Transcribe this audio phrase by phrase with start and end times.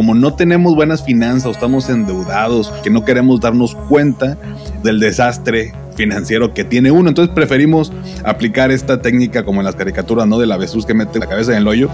[0.00, 4.38] como no tenemos buenas finanzas, estamos endeudados, que no queremos darnos cuenta
[4.82, 7.10] del desastre financiero que tiene uno.
[7.10, 7.92] Entonces preferimos
[8.24, 10.38] aplicar esta técnica como en las caricaturas, ¿no?
[10.38, 11.90] De la avestruz que mete la cabeza en el hoyo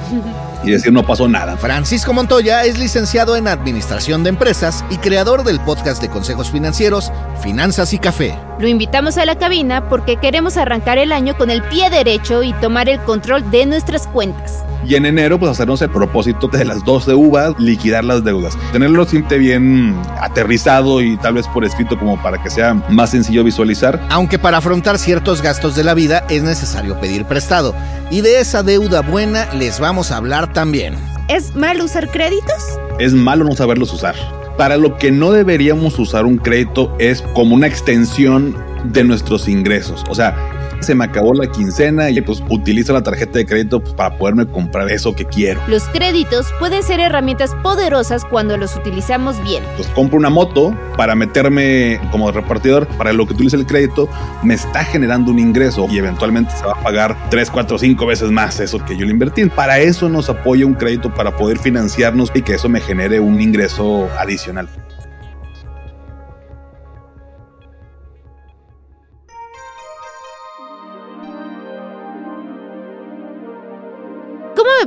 [0.67, 1.57] y decir no pasó nada.
[1.57, 7.13] Francisco Montoya es licenciado en Administración de Empresas y creador del podcast de consejos financieros
[7.41, 8.37] Finanzas y Café.
[8.59, 12.53] Lo invitamos a la cabina porque queremos arrancar el año con el pie derecho y
[12.55, 14.65] tomar el control de nuestras cuentas.
[14.87, 18.57] Y en enero, pues hacernos el propósito de las 12 uvas, liquidar las deudas.
[18.71, 23.43] Tenerlo siempre bien aterrizado y tal vez por escrito como para que sea más sencillo
[23.43, 24.01] visualizar.
[24.11, 27.75] Aunque para afrontar ciertos gastos de la vida es necesario pedir prestado.
[28.11, 30.95] Y de esa deuda buena les vamos a hablar también.
[31.29, 32.81] ¿Es mal usar créditos?
[32.99, 34.15] Es malo no saberlos usar.
[34.57, 40.03] Para lo que no deberíamos usar un crédito es como una extensión de nuestros ingresos.
[40.09, 40.35] O sea,
[40.81, 44.47] se me acabó la quincena y pues utilizo la tarjeta de crédito pues, para poderme
[44.47, 45.61] comprar eso que quiero.
[45.69, 49.63] Los créditos pueden ser herramientas poderosas cuando los utilizamos bien.
[49.77, 54.09] Pues compro una moto para meterme como repartidor, para lo que utilice el crédito,
[54.43, 58.31] me está generando un ingreso y eventualmente se va a pagar 3, 4, 5 veces
[58.31, 59.47] más eso que yo le invertí.
[59.47, 63.41] Para eso nos apoya un crédito para poder financiarnos y que eso me genere un
[63.41, 64.69] ingreso adicional.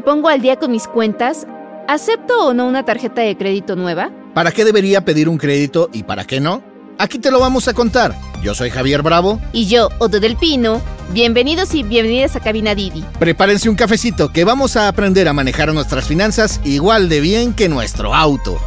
[0.10, 1.46] Pongo al día con mis cuentas?
[1.88, 4.10] ¿Acepto o no una tarjeta de crédito nueva?
[4.34, 6.64] ¿Para qué debería pedir un crédito y para qué no?
[6.98, 8.16] Aquí te lo vamos a contar.
[8.42, 9.40] Yo soy Javier Bravo.
[9.54, 10.82] Y yo, Otto del Pino.
[11.14, 13.06] Bienvenidos y bienvenidas a Cabina Didi.
[13.20, 17.70] Prepárense un cafecito que vamos a aprender a manejar nuestras finanzas igual de bien que
[17.70, 18.58] nuestro auto.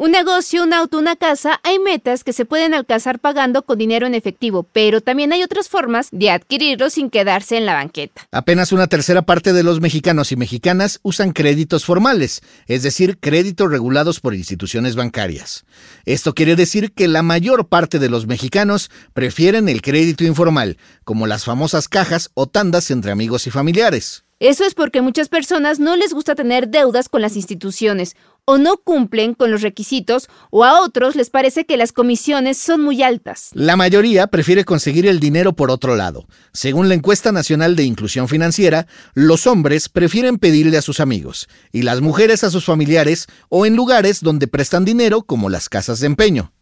[0.00, 4.06] Un negocio, un auto, una casa, hay metas que se pueden alcanzar pagando con dinero
[4.06, 8.28] en efectivo, pero también hay otras formas de adquirirlo sin quedarse en la banqueta.
[8.30, 13.72] Apenas una tercera parte de los mexicanos y mexicanas usan créditos formales, es decir, créditos
[13.72, 15.64] regulados por instituciones bancarias.
[16.04, 21.26] Esto quiere decir que la mayor parte de los mexicanos prefieren el crédito informal, como
[21.26, 24.27] las famosas cajas o tandas entre amigos y familiares.
[24.40, 28.76] Eso es porque muchas personas no les gusta tener deudas con las instituciones o no
[28.76, 33.50] cumplen con los requisitos o a otros les parece que las comisiones son muy altas.
[33.52, 36.28] La mayoría prefiere conseguir el dinero por otro lado.
[36.52, 41.82] Según la encuesta nacional de inclusión financiera, los hombres prefieren pedirle a sus amigos y
[41.82, 46.06] las mujeres a sus familiares o en lugares donde prestan dinero como las casas de
[46.06, 46.52] empeño.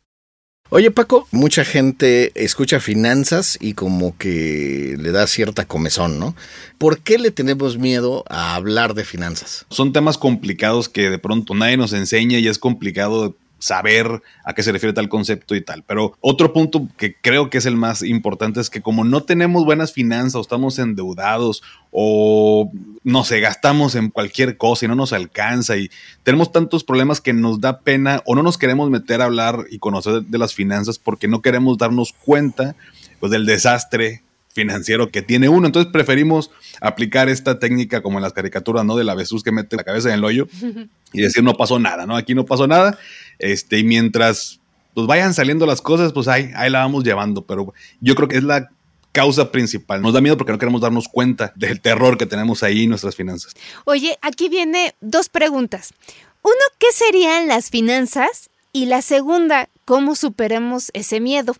[0.69, 6.35] Oye Paco, mucha gente escucha finanzas y como que le da cierta comezón, ¿no?
[6.77, 9.65] ¿Por qué le tenemos miedo a hablar de finanzas?
[9.71, 14.63] Son temas complicados que de pronto nadie nos enseña y es complicado saber a qué
[14.63, 15.83] se refiere tal concepto y tal.
[15.83, 19.65] Pero otro punto que creo que es el más importante es que como no tenemos
[19.65, 22.71] buenas finanzas o estamos endeudados o
[23.03, 25.91] no sé, gastamos en cualquier cosa y no nos alcanza y
[26.23, 29.81] tenemos tantos problemas que nos da pena o no nos queremos meter a hablar y
[29.81, 32.77] conocer de las finanzas porque no queremos darnos cuenta
[33.19, 34.23] pues del desastre
[34.57, 35.67] financiero que tiene uno.
[35.67, 36.51] Entonces preferimos
[36.81, 38.97] aplicar esta técnica como en las caricaturas, ¿no?
[38.97, 40.49] De la avestruz que mete la cabeza en el hoyo
[41.13, 42.17] y decir no pasó nada, ¿no?
[42.17, 42.99] Aquí no pasó nada.
[43.39, 44.61] Este, y mientras
[44.95, 47.43] pues vayan saliendo las cosas, pues ahí, ahí la vamos llevando.
[47.43, 48.71] Pero yo creo que es la
[49.13, 50.03] causa principal.
[50.03, 53.17] Nos da miedo porque no queremos darnos cuenta del terror que tenemos ahí en nuestras
[53.17, 53.55] finanzas.
[53.85, 55.95] Oye, aquí viene dos preguntas.
[56.43, 58.51] Uno, ¿qué serían las finanzas?
[58.73, 61.57] Y la segunda, ¿cómo superamos ese miedo?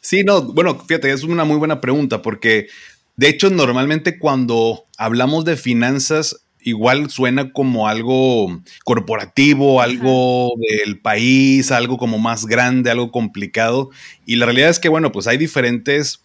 [0.00, 2.68] Sí, no, bueno, fíjate, es una muy buena pregunta porque
[3.16, 10.50] de hecho normalmente cuando hablamos de finanzas igual suena como algo corporativo, algo
[10.82, 13.90] del país, algo como más grande, algo complicado.
[14.26, 16.24] Y la realidad es que, bueno, pues hay diferentes,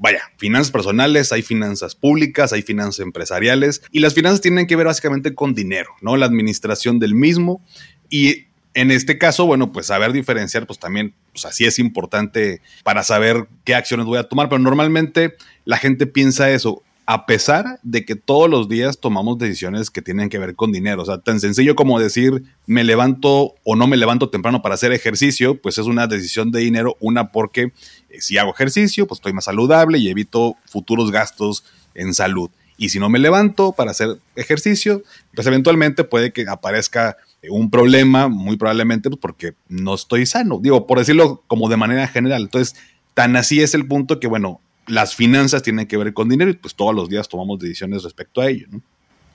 [0.00, 3.80] vaya, finanzas personales, hay finanzas públicas, hay finanzas empresariales.
[3.92, 6.16] Y las finanzas tienen que ver básicamente con dinero, ¿no?
[6.16, 7.64] La administración del mismo.
[8.10, 13.04] Y en este caso, bueno, pues saber diferenciar, pues también, pues así es importante para
[13.04, 15.34] saber qué acciones voy a tomar, pero normalmente
[15.64, 20.28] la gente piensa eso, a pesar de que todos los días tomamos decisiones que tienen
[20.28, 21.00] que ver con dinero.
[21.00, 24.92] O sea, tan sencillo como decir, me levanto o no me levanto temprano para hacer
[24.92, 27.72] ejercicio, pues es una decisión de dinero, una porque
[28.10, 31.64] eh, si hago ejercicio, pues estoy más saludable y evito futuros gastos
[31.94, 32.50] en salud.
[32.76, 35.02] Y si no me levanto para hacer ejercicio,
[35.34, 37.16] pues eventualmente puede que aparezca
[37.48, 40.58] un problema, muy probablemente pues, porque no estoy sano.
[40.60, 42.42] Digo, por decirlo como de manera general.
[42.42, 42.76] Entonces,
[43.14, 46.54] tan así es el punto que, bueno, las finanzas tienen que ver con dinero y
[46.54, 48.82] pues todos los días tomamos decisiones respecto a ello, ¿no?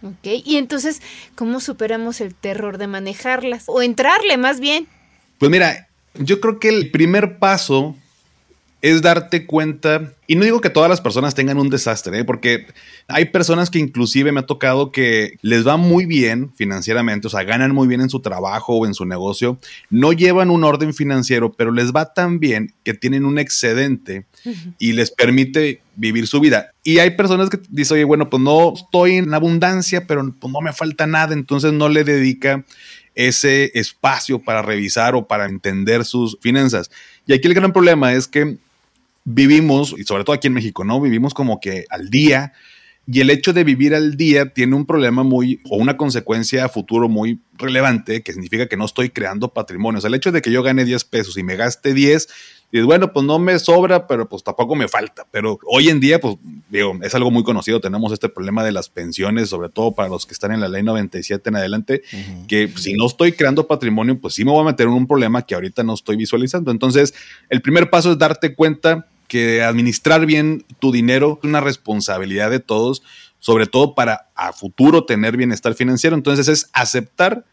[0.03, 1.01] Ok, y entonces,
[1.35, 3.63] ¿cómo superamos el terror de manejarlas?
[3.67, 4.87] O entrarle más bien.
[5.37, 7.95] Pues mira, yo creo que el primer paso
[8.83, 12.25] es darte cuenta, y no digo que todas las personas tengan un desastre, ¿eh?
[12.25, 12.67] porque
[13.07, 17.43] hay personas que inclusive me ha tocado que les va muy bien financieramente, o sea,
[17.43, 19.57] ganan muy bien en su trabajo o en su negocio,
[19.89, 24.25] no llevan un orden financiero, pero les va tan bien que tienen un excedente
[24.79, 26.73] y les permite vivir su vida.
[26.83, 30.59] Y hay personas que dicen, oye, bueno, pues no estoy en abundancia, pero pues no
[30.59, 32.65] me falta nada, entonces no le dedica
[33.15, 36.91] ese espacio para revisar o para entender sus finanzas.
[37.25, 38.57] Y aquí el gran problema es que
[39.23, 40.99] vivimos, y sobre todo aquí en México, ¿no?
[41.01, 42.53] Vivimos como que al día.
[43.05, 46.69] Y el hecho de vivir al día tiene un problema muy, o una consecuencia a
[46.69, 49.97] futuro muy relevante, que significa que no estoy creando patrimonio.
[49.97, 52.29] O sea, el hecho de que yo gane 10 pesos y me gaste 10,
[52.75, 55.27] y bueno, pues no me sobra, pero pues tampoco me falta.
[55.29, 56.37] Pero hoy en día, pues
[56.69, 57.79] digo, es algo muy conocido.
[57.79, 60.81] Tenemos este problema de las pensiones, sobre todo para los que están en la ley
[60.81, 62.01] 97 en adelante,
[62.47, 65.43] que si no estoy creando patrimonio, pues sí me voy a meter en un problema
[65.43, 66.71] que ahorita no estoy visualizando.
[66.71, 67.13] Entonces,
[67.49, 72.59] el primer paso es darte cuenta que administrar bien tu dinero es una responsabilidad de
[72.59, 73.01] todos,
[73.39, 76.15] sobre todo para a futuro tener bienestar financiero.
[76.15, 77.43] Entonces es aceptar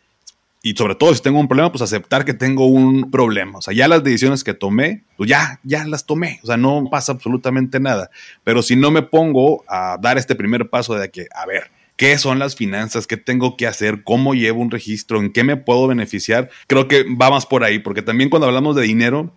[0.63, 3.57] y sobre todo si tengo un problema, pues aceptar que tengo un problema.
[3.57, 6.39] O sea, ya las decisiones que tomé, pues ya, ya las tomé.
[6.43, 8.11] O sea, no pasa absolutamente nada.
[8.45, 12.19] Pero si no me pongo a dar este primer paso de que, a ver, ¿qué
[12.19, 13.07] son las finanzas?
[13.07, 14.05] ¿Qué tengo que hacer?
[14.05, 15.19] ¿Cómo llevo un registro?
[15.19, 16.51] ¿En qué me puedo beneficiar?
[16.67, 19.33] Creo que va más por ahí, porque también cuando hablamos de dinero,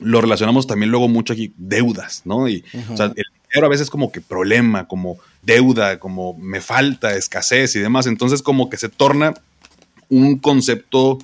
[0.00, 2.48] lo relacionamos también luego mucho aquí, deudas, ¿no?
[2.48, 7.14] Y, o sea, el dinero a veces como que problema, como deuda, como me falta,
[7.14, 8.06] escasez y demás.
[8.06, 9.34] Entonces como que se torna
[10.08, 11.18] un concepto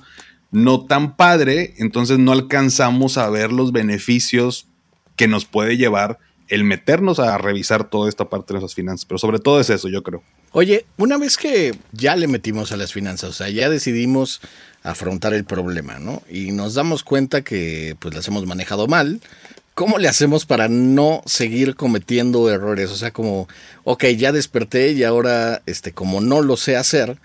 [0.51, 4.67] no tan padre, entonces no alcanzamos a ver los beneficios
[5.15, 9.05] que nos puede llevar el meternos a revisar toda esta parte de nuestras finanzas.
[9.05, 10.23] Pero sobre todo es eso, yo creo.
[10.51, 14.41] Oye, una vez que ya le metimos a las finanzas, o sea, ya decidimos
[14.83, 16.21] afrontar el problema, ¿no?
[16.29, 19.21] Y nos damos cuenta que pues las hemos manejado mal.
[19.73, 22.91] ¿Cómo le hacemos para no seguir cometiendo errores?
[22.91, 23.47] O sea, como,
[23.83, 27.17] ok, ya desperté y ahora, este, como no lo sé hacer,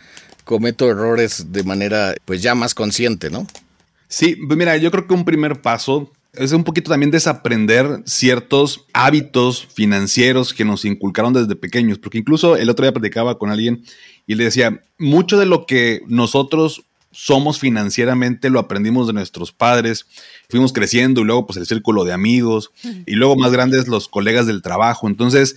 [0.45, 3.47] cometo errores de manera, pues ya más consciente, ¿no?
[4.09, 8.87] Sí, pues mira, yo creo que un primer paso es un poquito también desaprender ciertos
[8.93, 13.85] hábitos financieros que nos inculcaron desde pequeños, porque incluso el otro día platicaba con alguien
[14.27, 20.07] y le decía, mucho de lo que nosotros somos financieramente lo aprendimos de nuestros padres,
[20.49, 22.71] fuimos creciendo y luego pues el círculo de amigos
[23.07, 25.09] y luego más grandes los colegas del trabajo.
[25.09, 25.57] Entonces,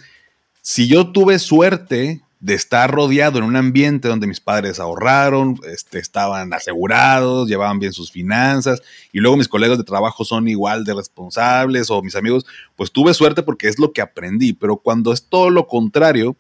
[0.61, 5.99] si yo tuve suerte de estar rodeado en un ambiente donde mis padres ahorraron, este,
[5.99, 10.95] estaban asegurados, llevaban bien sus finanzas y luego mis colegas de trabajo son igual de
[10.95, 12.45] responsables o mis amigos,
[12.75, 16.35] pues tuve suerte porque es lo que aprendí, pero cuando es todo lo contrario,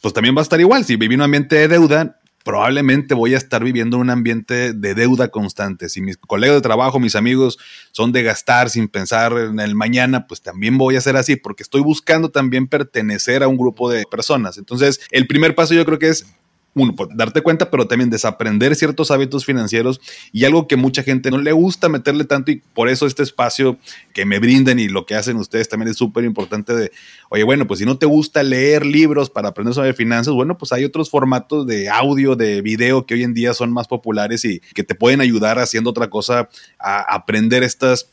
[0.00, 0.84] pues también va a estar igual.
[0.84, 4.74] Si viví en un ambiente de deuda, probablemente voy a estar viviendo en un ambiente
[4.74, 5.88] de deuda constante.
[5.88, 7.58] Si mis colegas de trabajo, mis amigos
[7.90, 11.62] son de gastar sin pensar en el mañana, pues también voy a ser así, porque
[11.62, 14.58] estoy buscando también pertenecer a un grupo de personas.
[14.58, 16.26] Entonces, el primer paso yo creo que es
[16.74, 20.00] uno, pues, darte cuenta, pero también desaprender ciertos hábitos financieros
[20.32, 23.78] y algo que mucha gente no le gusta meterle tanto y por eso este espacio
[24.12, 26.90] que me brinden y lo que hacen ustedes también es súper importante de,
[27.28, 30.72] oye, bueno, pues si no te gusta leer libros para aprender sobre finanzas, bueno, pues
[30.72, 34.60] hay otros formatos de audio, de video que hoy en día son más populares y
[34.74, 36.48] que te pueden ayudar haciendo otra cosa
[36.78, 38.08] a aprender estas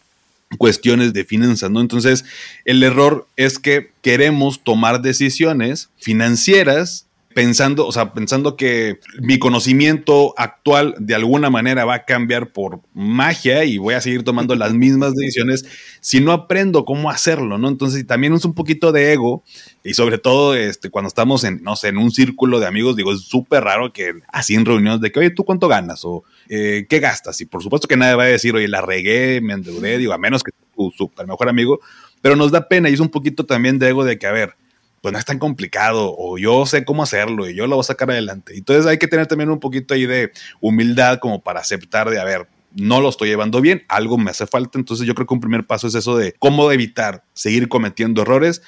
[0.58, 1.82] cuestiones de finanzas, ¿no?
[1.82, 2.26] Entonces,
[2.66, 10.34] el error es que queremos tomar decisiones financieras pensando, o sea, pensando que mi conocimiento
[10.38, 14.74] actual de alguna manera va a cambiar por magia y voy a seguir tomando las
[14.74, 15.66] mismas decisiones
[16.00, 17.68] si no aprendo cómo hacerlo, ¿no?
[17.68, 19.44] Entonces, también es un poquito de ego
[19.84, 23.14] y sobre todo este, cuando estamos en, no sé, en un círculo de amigos, digo,
[23.14, 26.06] es súper raro que así en reuniones de que, oye, ¿tú cuánto ganas?
[26.06, 27.40] O eh, ¿qué gastas?
[27.42, 30.18] Y por supuesto que nadie va a decir, oye, la regué, me endeudé, digo, a
[30.18, 31.80] menos que tu super mejor amigo,
[32.22, 34.56] pero nos da pena y es un poquito también de ego de que, a ver,
[35.02, 37.84] pues no es tan complicado o yo sé cómo hacerlo y yo lo voy a
[37.84, 38.56] sacar adelante.
[38.56, 42.24] Entonces hay que tener también un poquito ahí de humildad como para aceptar de, a
[42.24, 44.78] ver, no lo estoy llevando bien, algo me hace falta.
[44.78, 48.62] Entonces yo creo que un primer paso es eso de cómo evitar seguir cometiendo errores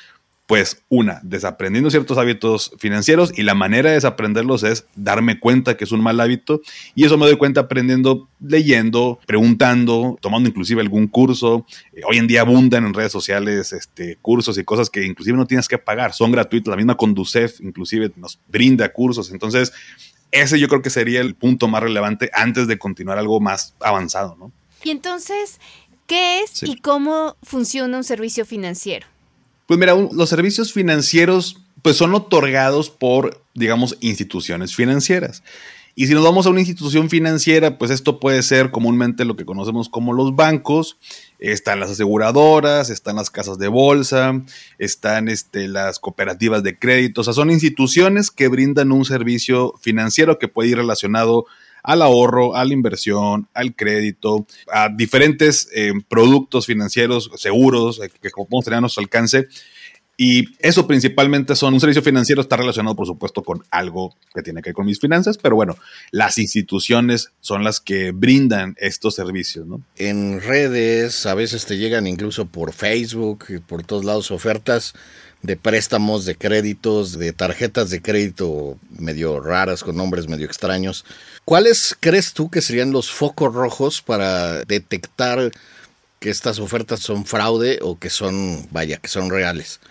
[0.45, 5.85] pues una, desaprendiendo ciertos hábitos financieros y la manera de desaprenderlos es darme cuenta que
[5.85, 6.61] es un mal hábito
[6.95, 11.65] y eso me doy cuenta aprendiendo, leyendo, preguntando, tomando inclusive algún curso.
[11.93, 15.47] Eh, hoy en día abundan en redes sociales este, cursos y cosas que inclusive no
[15.47, 19.71] tienes que pagar, son gratuitos, la misma Conducef inclusive nos brinda cursos, entonces
[20.31, 24.35] ese yo creo que sería el punto más relevante antes de continuar algo más avanzado,
[24.35, 24.51] ¿no?
[24.83, 25.61] Y entonces,
[26.07, 29.07] ¿qué es y cómo funciona un servicio financiero?
[29.65, 35.43] Pues mira, los servicios financieros pues son otorgados por, digamos, instituciones financieras.
[35.95, 39.45] Y si nos vamos a una institución financiera, pues esto puede ser comúnmente lo que
[39.45, 40.97] conocemos como los bancos,
[41.37, 44.41] están las aseguradoras, están las casas de bolsa,
[44.79, 50.39] están este, las cooperativas de crédito, o sea, son instituciones que brindan un servicio financiero
[50.39, 51.45] que puede ir relacionado
[51.83, 58.29] al ahorro, a la inversión, al crédito, a diferentes eh, productos financieros, seguros eh, que
[58.29, 59.47] podemos tener a nuestro alcance
[60.15, 64.61] y eso principalmente son un servicio financiero, está relacionado por supuesto con algo que tiene
[64.61, 65.75] que ver con mis finanzas, pero bueno,
[66.11, 69.81] las instituciones son las que brindan estos servicios, ¿no?
[69.97, 74.93] En redes, a veces te llegan incluso por Facebook por todos lados ofertas
[75.43, 81.05] de préstamos, de créditos, de tarjetas de crédito medio raras, con nombres medio extraños.
[81.45, 85.51] ¿Cuáles crees tú que serían los focos rojos para detectar
[86.19, 89.81] que estas ofertas son fraude o que son, vaya, que son reales?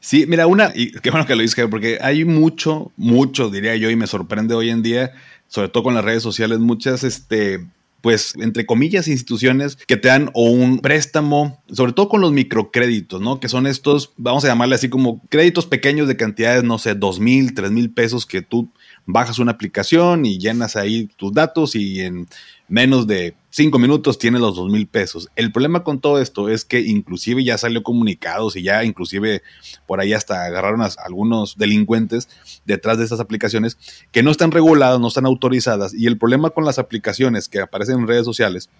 [0.00, 3.88] Sí, mira, una, y qué bueno que lo dices, porque hay mucho, mucho, diría yo,
[3.90, 5.12] y me sorprende hoy en día,
[5.46, 7.64] sobre todo con las redes sociales, muchas, este,
[8.04, 13.18] pues, entre comillas, instituciones que te dan o un préstamo, sobre todo con los microcréditos,
[13.22, 13.40] ¿no?
[13.40, 17.18] Que son estos, vamos a llamarle así como créditos pequeños de cantidades, no sé, dos
[17.18, 18.70] mil, tres mil pesos que tú
[19.06, 22.28] bajas una aplicación y llenas ahí tus datos y en
[22.68, 25.28] menos de cinco minutos tienes los dos mil pesos.
[25.36, 29.42] El problema con todo esto es que inclusive ya salió comunicados y ya inclusive
[29.86, 32.28] por ahí hasta agarraron a algunos delincuentes
[32.64, 33.78] detrás de estas aplicaciones
[34.10, 35.94] que no están reguladas, no están autorizadas.
[35.94, 38.70] Y el problema con las aplicaciones que aparecen en redes sociales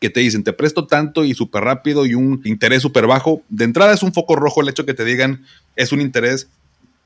[0.00, 3.42] que te dicen, te presto tanto y súper rápido y un interés súper bajo.
[3.48, 5.44] De entrada es un foco rojo el hecho que te digan,
[5.76, 6.48] es un interés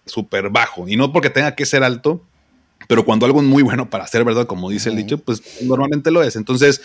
[0.06, 0.88] súper bajo.
[0.88, 2.22] Y no porque tenga que ser alto,
[2.88, 6.10] pero cuando algo es muy bueno para ser verdad, como dice el dicho, pues normalmente
[6.10, 6.36] lo es.
[6.36, 6.80] Entonces,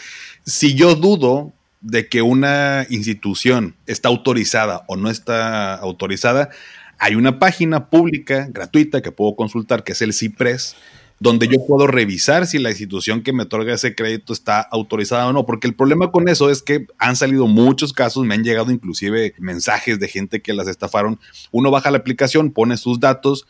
[0.45, 6.49] si yo dudo de que una institución está autorizada o no está autorizada,
[6.97, 10.75] hay una página pública gratuita que puedo consultar, que es el CIPRES,
[11.19, 15.33] donde yo puedo revisar si la institución que me otorga ese crédito está autorizada o
[15.33, 18.71] no, porque el problema con eso es que han salido muchos casos, me han llegado
[18.71, 21.19] inclusive mensajes de gente que las estafaron.
[21.51, 23.45] Uno baja la aplicación, pone sus datos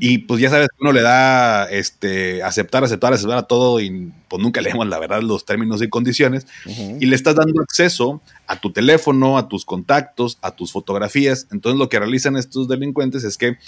[0.00, 4.42] y pues ya sabes, uno le da este, aceptar, aceptar, aceptar a todo y pues
[4.42, 6.46] nunca leemos la verdad los términos y condiciones.
[6.66, 11.46] Y le estás dando acceso a tu teléfono, a tus contactos, a tus fotografías.
[11.52, 13.58] Entonces lo que realizan estos delincuentes es que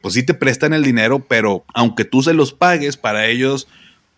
[0.00, 3.66] pues sí te prestan el dinero, pero aunque tú se los pagues, para ellos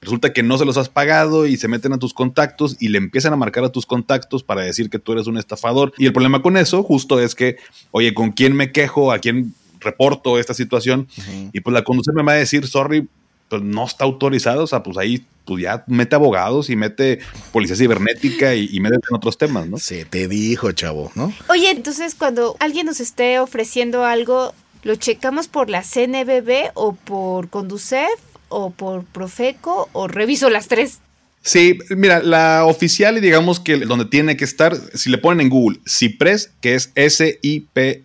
[0.01, 2.99] resulta que no se los has pagado y se meten a tus contactos y le
[2.99, 5.93] empiezan a marcar a tus contactos para decir que tú eres un estafador.
[5.99, 7.57] Y el problema con eso justo es que,
[7.91, 9.13] oye, ¿con quién me quejo?
[9.13, 11.09] ¿A quién reporto esta situación
[11.53, 13.09] y pues la conducción me va a decir, sorry,
[13.49, 17.21] pues no está autorizado, o sea, pues ahí pues ya mete abogados y mete
[17.53, 19.79] policía cibernética y, mete en otros temas, ¿no?
[19.79, 21.33] Se te dijo, chavo, ¿no?
[21.49, 27.49] Oye, entonces cuando alguien nos esté ofreciendo algo, ¿lo checamos por la CNBB o por
[27.49, 28.21] Conducef
[28.51, 31.01] o por Profeco o reviso las tres?
[31.42, 35.49] Sí, mira, la oficial y digamos que donde tiene que estar, si le ponen en
[35.49, 38.00] Google Cipres, que es S-I-P-R-E-S,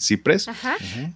[0.00, 0.48] Cipres,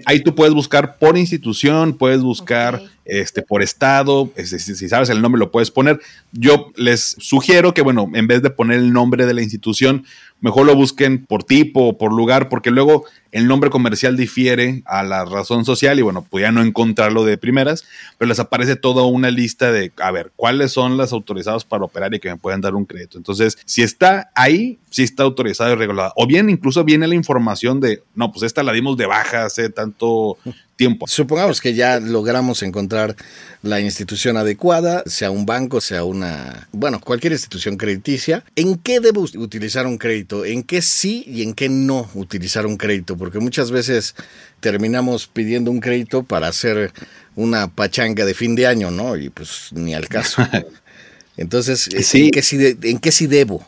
[0.04, 5.38] ahí tú puedes buscar por institución, puedes buscar este, por estado, si, sabes el nombre
[5.38, 5.98] lo puedes poner.
[6.32, 10.04] Yo les sugiero que, bueno, en vez de poner el nombre de la institución,
[10.40, 15.02] mejor lo busquen por tipo o por lugar, porque luego el nombre comercial difiere a
[15.02, 17.84] la razón social y bueno, podía no encontrarlo de primeras,
[18.18, 22.14] pero les aparece toda una lista de, a ver, cuáles son las autorizadas para operar
[22.14, 23.16] y que me pueden dar un crédito.
[23.16, 26.12] Entonces, si está ahí, si está autorizada y regulada.
[26.14, 29.70] O bien incluso viene la información de, no, pues esta la dimos de baja hace
[29.70, 30.36] tanto
[30.78, 31.06] tiempo.
[31.08, 33.16] Supongamos que ya logramos encontrar
[33.62, 38.44] la institución adecuada, sea un banco, sea una, bueno, cualquier institución crediticia.
[38.56, 40.46] ¿En qué debo utilizar un crédito?
[40.46, 43.18] ¿En qué sí y en qué no utilizar un crédito?
[43.18, 44.14] Porque muchas veces
[44.60, 46.92] terminamos pidiendo un crédito para hacer
[47.34, 49.16] una pachanga de fin de año, ¿no?
[49.16, 50.46] Y pues ni al caso.
[51.36, 53.66] Entonces, ¿en, qué sí ¿en qué sí debo?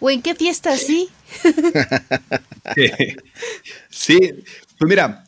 [0.00, 1.08] ¿O en qué fiesta sí?
[3.90, 4.18] sí,
[4.78, 5.24] pues mira,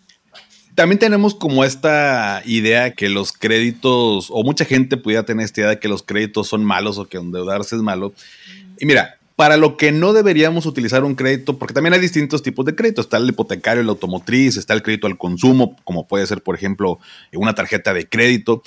[0.75, 5.71] también tenemos como esta idea que los créditos, o mucha gente pudiera tener esta idea
[5.71, 8.13] de que los créditos son malos o que endeudarse es malo.
[8.79, 12.65] Y mira, para lo que no deberíamos utilizar un crédito, porque también hay distintos tipos
[12.65, 13.07] de créditos.
[13.07, 16.99] Está el hipotecario, el automotriz, está el crédito al consumo, como puede ser, por ejemplo,
[17.33, 18.63] una tarjeta de crédito.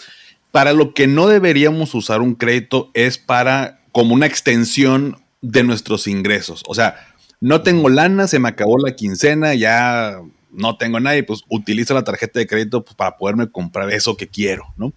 [0.52, 6.08] Para lo que no deberíamos usar un crédito es para como una extensión de nuestros
[6.08, 6.64] ingresos.
[6.68, 6.96] O sea,
[7.40, 10.20] no tengo lana, se me acabó la quincena, ya
[10.56, 14.28] no tengo nadie, pues utilizo la tarjeta de crédito pues, para poderme comprar eso que
[14.28, 14.94] quiero, ¿no?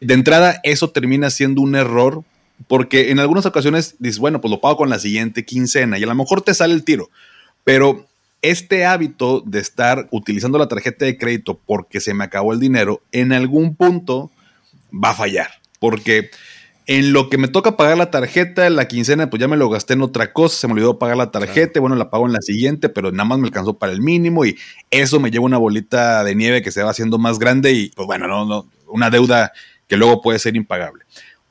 [0.00, 2.24] De entrada, eso termina siendo un error
[2.68, 6.06] porque en algunas ocasiones dices, bueno, pues lo pago con la siguiente quincena y a
[6.06, 7.10] lo mejor te sale el tiro,
[7.64, 8.06] pero
[8.40, 13.02] este hábito de estar utilizando la tarjeta de crédito porque se me acabó el dinero,
[13.12, 14.30] en algún punto
[14.92, 15.48] va a fallar.
[15.78, 16.30] porque
[16.86, 19.94] en lo que me toca pagar la tarjeta, la quincena, pues ya me lo gasté
[19.94, 22.88] en otra cosa, se me olvidó pagar la tarjeta, bueno, la pago en la siguiente,
[22.88, 24.56] pero nada más me alcanzó para el mínimo y
[24.90, 28.06] eso me lleva una bolita de nieve que se va haciendo más grande y pues
[28.06, 29.52] bueno, no, no, una deuda
[29.86, 31.04] que luego puede ser impagable.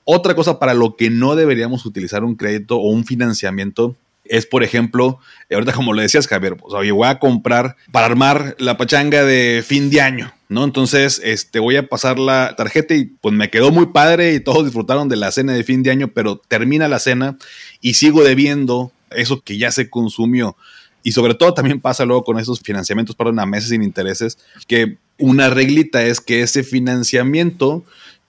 [0.03, 4.63] Otra cosa para lo que no deberíamos utilizar un crédito o un financiamiento es, por
[4.63, 9.63] ejemplo, ahorita como le decías, Javier, oye, voy a comprar para armar la pachanga de
[9.65, 10.63] fin de año, ¿no?
[10.63, 14.63] Entonces, este, voy a pasar la tarjeta y pues me quedó muy padre y todos
[14.63, 17.37] disfrutaron de la cena de fin de año, pero termina la cena
[17.81, 20.55] y sigo debiendo eso que ya se consumió.
[21.03, 24.37] Y sobre todo también pasa luego con esos financiamientos para una meses sin intereses,
[24.67, 27.83] que una reglita es que ese financiamiento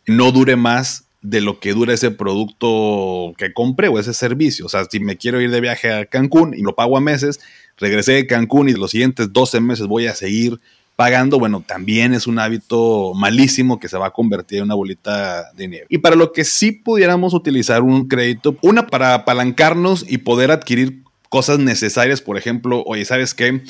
[0.07, 4.67] no dure más de lo que dura ese producto que compré o ese servicio.
[4.67, 7.41] O sea, si me quiero ir de viaje a Cancún y lo pago a meses,
[7.79, 10.61] regresé de Cancún y los siguientes 12 meses voy a seguir
[10.97, 15.51] pagando, bueno, también es un hábito malísimo que se va a convertir en una bolita
[15.55, 15.87] de nieve.
[15.89, 21.03] Y para lo que sí pudiéramos utilizar un crédito, una para apalancarnos y poder adquirir
[21.29, 23.63] cosas necesarias, por ejemplo, oye, ¿sabes qué?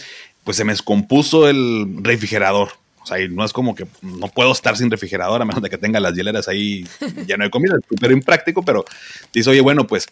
[0.42, 2.70] Pues se me descompuso el refrigerador
[3.02, 5.78] o sea, no es como que no puedo estar sin refrigerador a menos de que
[5.78, 6.86] tenga las hieleras ahí
[7.26, 7.74] lleno de comida.
[7.78, 8.84] Es súper impráctico, pero
[9.32, 10.06] dice, oye, bueno, pues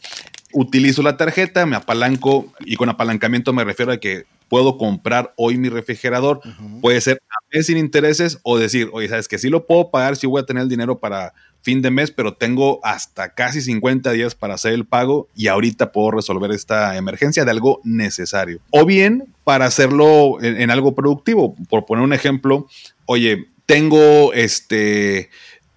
[0.53, 5.57] utilizo la tarjeta, me apalanco y con apalancamiento me refiero a que puedo comprar hoy
[5.57, 6.41] mi refrigerador.
[6.81, 10.17] Puede ser a mes sin intereses o decir, oye, sabes que sí lo puedo pagar,
[10.17, 11.33] sí voy a tener el dinero para
[11.63, 15.93] fin de mes, pero tengo hasta casi 50 días para hacer el pago y ahorita
[15.93, 18.61] puedo resolver esta emergencia de algo necesario.
[18.71, 21.55] O bien para hacerlo en, algo productivo.
[21.69, 22.67] Por poner un ejemplo,
[23.07, 25.31] oye, tengo este...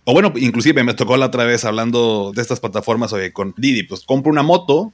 [0.06, 3.84] O bueno, inclusive me tocó la otra vez hablando de estas plataformas, oye, con Didi,
[3.84, 4.92] pues compro una moto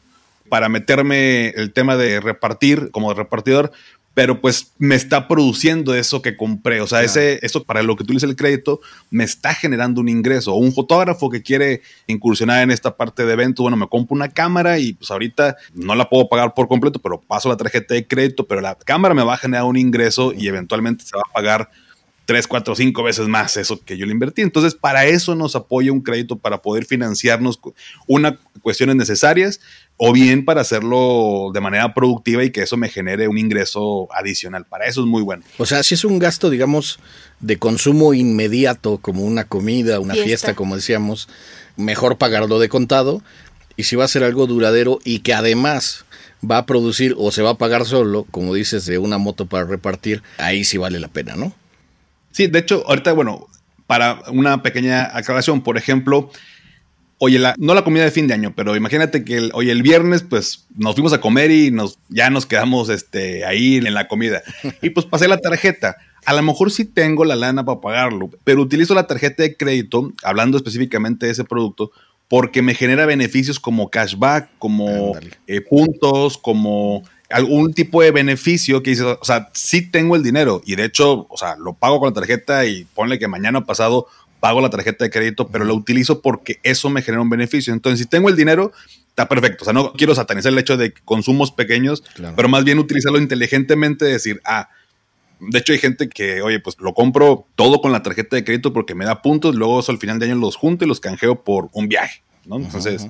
[0.49, 3.71] para meterme el tema de repartir como repartidor,
[4.19, 6.81] pero pues me está produciendo eso que compré.
[6.81, 10.53] O sea, ese, eso para lo que tú el crédito me está generando un ingreso.
[10.53, 14.27] O un fotógrafo que quiere incursionar en esta parte de evento, bueno, me compro una
[14.27, 18.05] cámara y pues ahorita no la puedo pagar por completo, pero paso la tarjeta de
[18.05, 21.33] crédito, pero la cámara me va a generar un ingreso y eventualmente se va a
[21.33, 21.69] pagar
[22.29, 24.43] tres, cuatro, cinco veces más eso que yo le invertí.
[24.43, 27.59] Entonces, para eso nos apoya un crédito, para poder financiarnos
[28.05, 29.61] una cuestiones necesarias
[29.97, 34.65] o bien para hacerlo de manera productiva y que eso me genere un ingreso adicional.
[34.65, 35.43] Para eso es muy bueno.
[35.57, 36.99] O sea, si es un gasto, digamos,
[37.39, 41.29] de consumo inmediato, como una comida, una fiesta, como decíamos,
[41.77, 43.23] mejor pagarlo de contado.
[43.75, 46.05] Y si va a ser algo duradero y que además
[46.47, 49.65] va a producir o se va a pagar solo, como dices, de una moto para
[49.65, 51.55] repartir, ahí sí vale la pena, ¿no?
[52.31, 53.47] Sí, de hecho, ahorita, bueno,
[53.87, 56.29] para una pequeña aclaración, por ejemplo,
[57.19, 59.83] oye, la, no la comida de fin de año, pero imagínate que el, oye, el
[59.83, 64.07] viernes, pues nos fuimos a comer y nos, ya nos quedamos este, ahí en la
[64.07, 64.41] comida.
[64.81, 65.97] Y pues pasé la tarjeta.
[66.25, 70.11] A lo mejor sí tengo la lana para pagarlo, pero utilizo la tarjeta de crédito,
[70.23, 71.91] hablando específicamente de ese producto,
[72.27, 75.13] porque me genera beneficios como cashback, como
[75.47, 80.61] eh, puntos, como algún tipo de beneficio que dices, o sea, sí tengo el dinero
[80.65, 84.07] y de hecho, o sea, lo pago con la tarjeta y ponle que mañana pasado
[84.39, 87.73] pago la tarjeta de crédito, pero lo utilizo porque eso me genera un beneficio.
[87.73, 88.71] Entonces, si tengo el dinero,
[89.09, 89.63] está perfecto.
[89.63, 92.03] O sea, no quiero satanizar el hecho de consumos pequeños,
[92.35, 94.69] pero más bien utilizarlo inteligentemente, decir, ah,
[95.39, 98.73] de hecho hay gente que, oye, pues lo compro todo con la tarjeta de crédito
[98.73, 101.43] porque me da puntos, luego eso al final de año los junto y los canjeo
[101.43, 102.57] por un viaje, ¿no?
[102.57, 103.07] Entonces,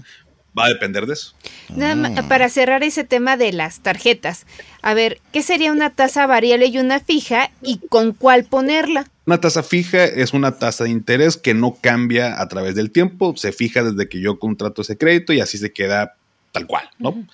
[0.58, 1.34] va a depender de eso.
[1.76, 4.46] Nada para cerrar ese tema de las tarjetas,
[4.82, 9.10] a ver, ¿qué sería una tasa variable y una fija y con cuál ponerla?
[9.26, 13.36] Una tasa fija es una tasa de interés que no cambia a través del tiempo,
[13.38, 16.16] se fija desde que yo contrato ese crédito y así se queda
[16.52, 17.26] tal cual, ¿no?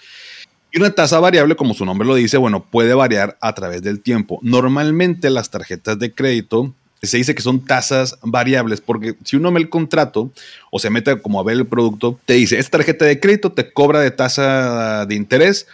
[0.71, 4.01] Y una tasa variable, como su nombre lo dice, bueno, puede variar a través del
[4.01, 4.39] tiempo.
[4.41, 6.75] Normalmente las tarjetas de crédito
[7.05, 10.31] se dice que son tasas variables, porque si uno ve el contrato
[10.71, 13.71] o se mete como a ver el producto, te dice, esta tarjeta de crédito te
[13.71, 15.67] cobra de tasa de interés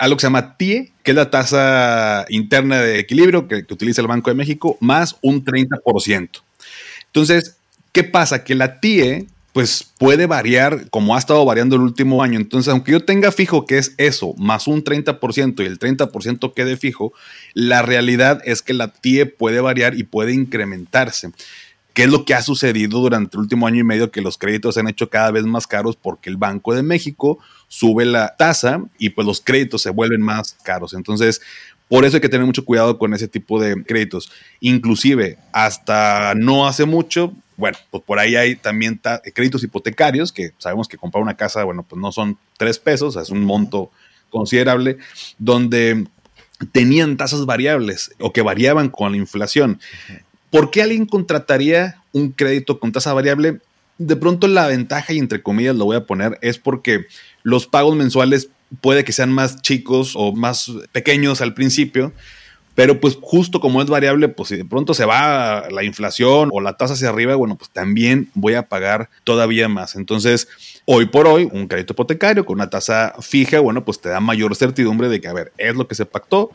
[0.00, 4.00] algo que se llama TIE, que es la tasa interna de equilibrio que, que utiliza
[4.00, 6.40] el Banco de México, más un 30%.
[7.04, 7.56] Entonces,
[7.92, 8.42] ¿qué pasa?
[8.42, 12.38] Que la TIE pues puede variar como ha estado variando el último año.
[12.38, 16.76] Entonces, aunque yo tenga fijo que es eso, más un 30% y el 30% quede
[16.76, 17.12] fijo,
[17.54, 21.32] la realidad es que la TIE puede variar y puede incrementarse.
[21.92, 24.12] ¿Qué es lo que ha sucedido durante el último año y medio?
[24.12, 27.40] Que los créditos se han hecho cada vez más caros porque el Banco de México
[27.66, 30.94] sube la tasa y pues los créditos se vuelven más caros.
[30.94, 31.40] Entonces,
[31.88, 34.30] por eso hay que tener mucho cuidado con ese tipo de créditos.
[34.60, 39.00] Inclusive, hasta no hace mucho, bueno, pues por ahí hay también
[39.34, 43.30] créditos hipotecarios, que sabemos que comprar una casa, bueno, pues no son tres pesos, es
[43.30, 43.90] un monto
[44.30, 44.96] considerable,
[45.38, 46.06] donde
[46.72, 49.78] tenían tasas variables o que variaban con la inflación.
[50.50, 53.60] ¿Por qué alguien contrataría un crédito con tasa variable?
[53.98, 57.06] De pronto la ventaja, y entre comillas lo voy a poner, es porque
[57.42, 58.48] los pagos mensuales
[58.80, 62.12] puede que sean más chicos o más pequeños al principio,
[62.74, 66.60] pero pues justo como es variable, pues si de pronto se va la inflación o
[66.60, 69.96] la tasa hacia arriba, bueno, pues también voy a pagar todavía más.
[69.96, 70.48] Entonces,
[70.84, 74.54] hoy por hoy, un crédito hipotecario con una tasa fija, bueno, pues te da mayor
[74.56, 76.50] certidumbre de que, a ver, es lo que se pactó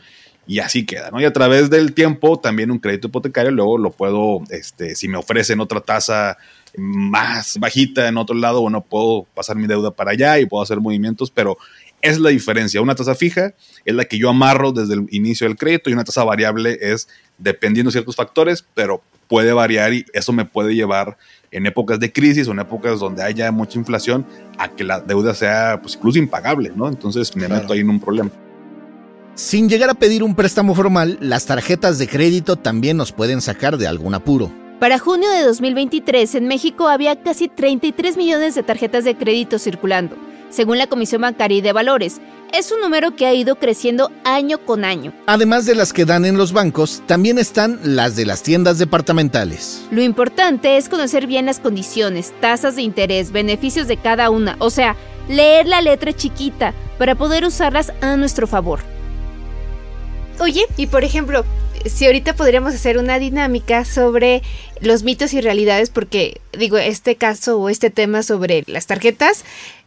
[0.46, 1.20] y así queda, ¿no?
[1.20, 5.18] Y a través del tiempo, también un crédito hipotecario, luego lo puedo, este, si me
[5.18, 6.38] ofrecen otra tasa
[6.76, 10.80] más bajita en otro lado, bueno, puedo pasar mi deuda para allá y puedo hacer
[10.80, 11.58] movimientos, pero
[12.02, 12.80] es la diferencia.
[12.80, 13.54] Una tasa fija
[13.84, 17.08] es la que yo amarro desde el inicio del crédito y una tasa variable es
[17.38, 21.16] dependiendo de ciertos factores, pero puede variar y eso me puede llevar
[21.50, 24.26] en épocas de crisis o en épocas donde haya mucha inflación
[24.58, 26.88] a que la deuda sea pues, incluso impagable, ¿no?
[26.88, 28.30] Entonces me meto ahí en un problema.
[29.34, 33.76] Sin llegar a pedir un préstamo formal, las tarjetas de crédito también nos pueden sacar
[33.76, 34.50] de algún apuro.
[34.80, 40.16] Para junio de 2023 en México había casi 33 millones de tarjetas de crédito circulando,
[40.50, 42.20] según la Comisión Bancaria y de Valores.
[42.52, 45.12] Es un número que ha ido creciendo año con año.
[45.26, 49.82] Además de las que dan en los bancos, también están las de las tiendas departamentales.
[49.90, 54.70] Lo importante es conocer bien las condiciones, tasas de interés, beneficios de cada una, o
[54.70, 54.96] sea,
[55.28, 58.80] leer la letra chiquita para poder usarlas a nuestro favor.
[60.38, 61.44] Oye, y por ejemplo,
[61.84, 64.42] si ahorita podríamos hacer una dinámica sobre
[64.80, 69.44] los mitos y realidades, porque digo, este caso o este tema sobre las tarjetas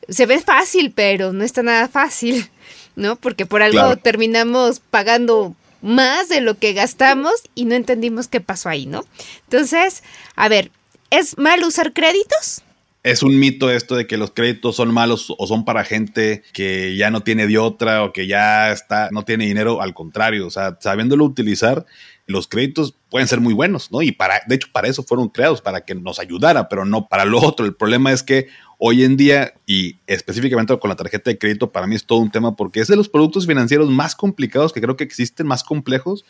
[0.09, 2.49] se ve fácil, pero no está nada fácil,
[2.95, 3.15] ¿no?
[3.15, 8.69] Porque por algo terminamos pagando más de lo que gastamos y no entendimos qué pasó
[8.69, 9.05] ahí, ¿no?
[9.45, 10.03] Entonces,
[10.35, 10.71] a ver,
[11.09, 12.63] ¿es mal usar créditos?
[13.03, 16.97] es un mito esto de que los créditos son malos o son para gente que
[16.97, 19.81] ya no tiene de otra o que ya está, no tiene dinero.
[19.81, 21.85] Al contrario, o sea, sabiéndolo utilizar,
[22.25, 24.01] los créditos pueden ser muy buenos, ¿no?
[24.01, 27.25] Y para, de hecho, para eso fueron creados, para que nos ayudara, pero no para
[27.25, 27.65] lo otro.
[27.65, 28.47] El problema es que
[28.79, 32.31] hoy en día, y específicamente con la tarjeta de crédito, para mí es todo un
[32.31, 36.25] tema porque es de los productos financieros más complicados que creo que existen, más complejos,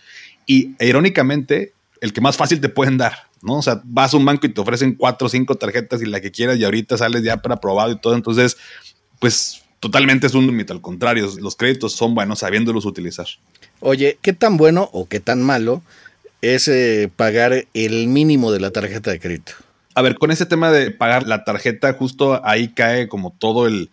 [0.46, 3.30] y irónicamente, el que más fácil te pueden dar.
[3.42, 3.60] ¿no?
[3.60, 6.22] O sea, vas a un banco y te ofrecen cuatro o cinco tarjetas y la
[6.22, 8.16] que quieras y ahorita sales ya para aprobado y todo.
[8.16, 8.58] Entonces,
[9.20, 10.74] pues totalmente es un mito.
[10.74, 13.28] Al contrario, los créditos son buenos sabiéndolos utilizar.
[13.80, 15.82] Oye, ¿qué tan bueno o qué tan malo
[16.42, 19.54] es eh, pagar el mínimo de la tarjeta de crédito?
[20.00, 23.90] A ver, con ese tema de pagar la tarjeta, justo ahí cae como todo el,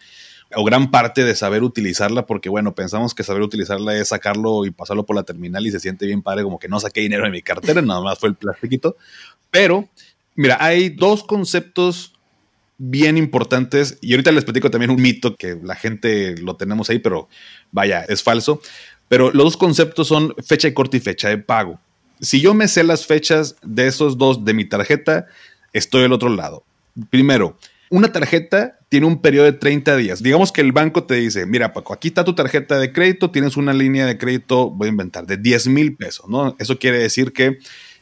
[0.55, 4.71] o gran parte de saber utilizarla, porque bueno, pensamos que saber utilizarla es sacarlo y
[4.71, 7.31] pasarlo por la terminal y se siente bien padre, como que no saqué dinero de
[7.31, 8.97] mi cartera, nada más fue el plastiquito.
[9.51, 9.89] Pero,
[10.37, 12.13] mira, hay dos conceptos
[12.79, 17.01] bien importantes y ahorita les platico también un mito que la gente lo tenemos ahí,
[17.01, 17.29] pero
[17.73, 18.61] vaya, es falso.
[19.09, 21.81] Pero los dos conceptos son fecha de corte y fecha de pago.
[22.21, 25.27] Si yo me sé las fechas de esos dos de mi tarjeta,
[25.73, 26.65] estoy al otro lado.
[27.11, 27.59] Primero,
[27.91, 30.23] una tarjeta tiene un periodo de 30 días.
[30.23, 33.57] Digamos que el banco te dice, mira Paco, aquí está tu tarjeta de crédito, tienes
[33.57, 36.57] una línea de crédito, voy a inventar, de 10 mil pesos, ¿no?
[36.59, 37.59] Eso quiere decir que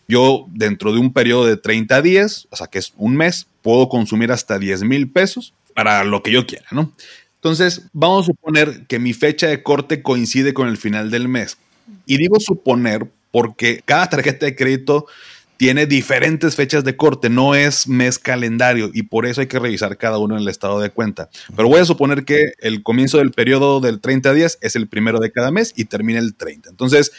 [0.06, 3.88] yo dentro de un periodo de 30 días, o sea que es un mes, puedo
[3.88, 6.92] consumir hasta 10 mil pesos para lo que yo quiera, ¿no?
[7.36, 11.58] Entonces, vamos a suponer que mi fecha de corte coincide con el final del mes.
[12.06, 15.06] Y digo suponer porque cada tarjeta de crédito
[15.56, 19.96] tiene diferentes fechas de corte, no es mes calendario y por eso hay que revisar
[19.96, 21.30] cada uno en el estado de cuenta.
[21.54, 25.20] Pero voy a suponer que el comienzo del periodo del 30 días es el primero
[25.20, 26.70] de cada mes y termina el 30.
[26.70, 27.12] Entonces,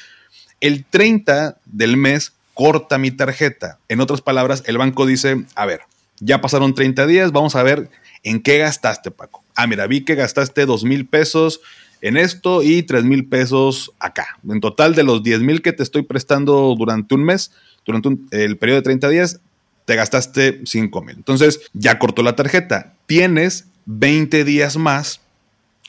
[0.59, 3.79] el 30 del mes corta mi tarjeta.
[3.87, 5.81] En otras palabras, el banco dice, a ver,
[6.19, 7.89] ya pasaron 30 días, vamos a ver
[8.23, 9.43] en qué gastaste, Paco.
[9.55, 11.61] Ah, mira, vi que gastaste 2 mil pesos
[12.01, 14.37] en esto y 3 mil pesos acá.
[14.47, 17.51] En total de los 10 mil que te estoy prestando durante un mes,
[17.85, 19.39] durante el periodo de 30 días,
[19.85, 21.15] te gastaste 5 mil.
[21.15, 22.93] Entonces, ya cortó la tarjeta.
[23.05, 25.21] Tienes 20 días más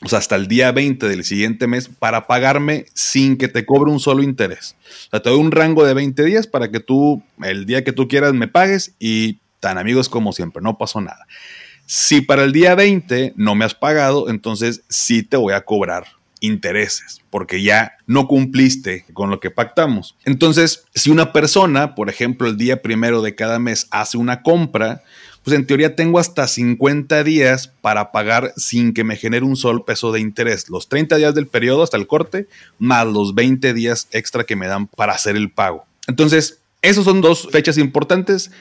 [0.03, 3.91] o sea, hasta el día 20 del siguiente mes para pagarme sin que te cobre
[3.91, 4.75] un solo interés.
[5.07, 7.93] O sea, te doy un rango de 20 días para que tú, el día que
[7.93, 11.25] tú quieras, me pagues y tan amigos como siempre, no pasó nada.
[11.87, 16.05] Si para el día 20 no me has pagado, entonces sí te voy a cobrar
[16.39, 20.15] intereses, porque ya no cumpliste con lo que pactamos.
[20.25, 25.03] Entonces, si una persona, por ejemplo, el día primero de cada mes hace una compra,
[25.43, 29.85] pues en teoría tengo hasta 50 días para pagar sin que me genere un solo
[29.85, 30.69] peso de interés.
[30.69, 32.47] Los 30 días del periodo hasta el corte,
[32.79, 35.85] más los 20 días extra que me dan para hacer el pago.
[36.07, 38.51] Entonces, esos son dos fechas importantes.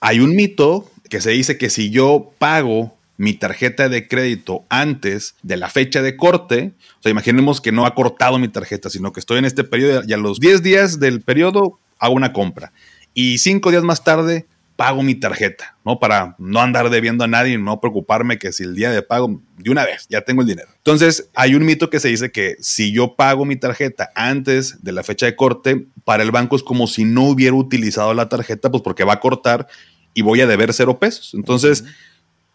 [0.00, 5.36] Hay un mito que se dice que si yo pago mi tarjeta de crédito antes
[5.42, 9.12] de la fecha de corte, o sea, imaginemos que no ha cortado mi tarjeta, sino
[9.12, 12.72] que estoy en este periodo y a los 10 días del periodo hago una compra.
[13.14, 15.98] Y cinco días más tarde pago mi tarjeta, ¿no?
[15.98, 19.40] Para no andar debiendo a nadie y no preocuparme que si el día de pago,
[19.56, 20.68] de una vez, ya tengo el dinero.
[20.76, 24.92] Entonces, hay un mito que se dice que si yo pago mi tarjeta antes de
[24.92, 28.70] la fecha de corte, para el banco es como si no hubiera utilizado la tarjeta,
[28.70, 29.66] pues porque va a cortar
[30.12, 31.32] y voy a deber cero pesos.
[31.34, 31.84] Entonces,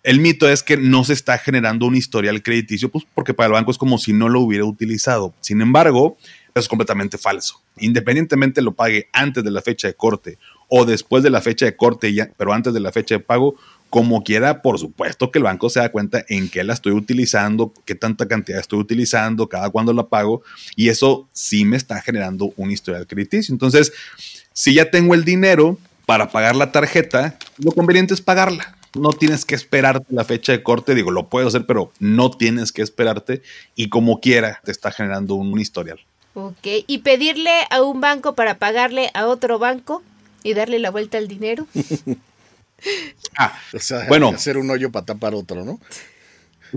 [0.03, 3.53] el mito es que no se está generando un historial crediticio, pues porque para el
[3.53, 5.33] banco es como si no lo hubiera utilizado.
[5.41, 6.17] Sin embargo,
[6.53, 7.61] eso es completamente falso.
[7.77, 10.37] Independientemente lo pague antes de la fecha de corte
[10.67, 13.55] o después de la fecha de corte, ya, pero antes de la fecha de pago,
[13.89, 17.73] como quiera, por supuesto que el banco se da cuenta en qué la estoy utilizando,
[17.85, 20.43] qué tanta cantidad estoy utilizando, cada cuándo la pago,
[20.75, 23.53] y eso sí me está generando un historial crediticio.
[23.53, 23.91] Entonces,
[24.53, 29.45] si ya tengo el dinero para pagar la tarjeta, lo conveniente es pagarla no tienes
[29.45, 33.41] que esperarte la fecha de corte, digo, lo puedo hacer, pero no tienes que esperarte
[33.75, 35.99] y como quiera te está generando un, historial.
[36.33, 40.01] Ok, y pedirle a un banco para pagarle a otro banco
[40.43, 41.67] y darle la vuelta al dinero.
[43.37, 45.79] ah, o sea, bueno, hacer un hoyo para tapar otro, ¿no?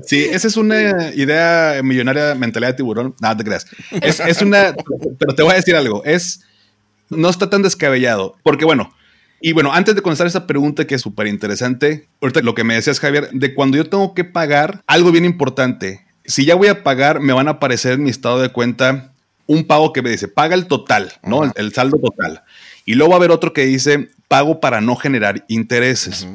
[0.05, 3.14] Sí, esa es una idea millonaria, mentalidad de tiburón.
[3.20, 3.66] Nada, te creas.
[4.03, 4.74] Es, es una,
[5.18, 6.40] pero te voy a decir algo, es,
[7.11, 8.92] no está tan descabellado, porque bueno,
[9.46, 12.76] y bueno, antes de comenzar esa pregunta que es súper interesante, ahorita lo que me
[12.76, 16.02] decías, Javier, de cuando yo tengo que pagar, algo bien importante.
[16.24, 19.12] Si ya voy a pagar, me van a aparecer en mi estado de cuenta
[19.46, 21.42] un pago que me dice, paga el total, ¿no?
[21.57, 22.42] El, saldo total.
[22.87, 26.26] Y luego va a haber otro que dice, pago para no generar intereses.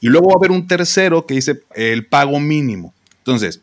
[0.00, 2.94] Y luego va a haber un tercero que dice, el pago mínimo.
[3.18, 3.60] Entonces,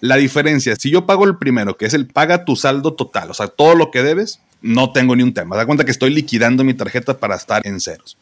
[0.00, 3.34] la diferencia, si yo pago el primero, que es el paga tu saldo total, o
[3.34, 5.56] sea, todo lo que debes, no tengo ni un tema.
[5.56, 8.16] Da cuenta que estoy liquidando mi tarjeta para estar en ceros.